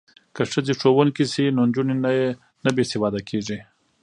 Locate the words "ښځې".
0.51-0.73